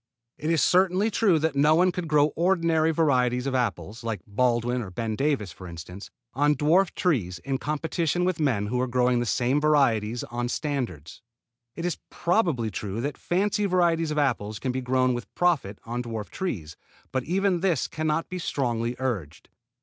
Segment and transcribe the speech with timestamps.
[0.39, 4.81] It is certainly true that no one could grow ordinary varieties of apples, like Baldwin
[4.81, 9.19] or Ben Davis for instance, on dwarf trees in competition with men who are growing
[9.19, 11.21] the same varieties on standards.
[11.75, 16.01] It is probably true that fancy varieties of apples can be grown with profit on
[16.01, 16.75] dwarf trees,
[17.11, 19.49] but even this can not be strongly urged.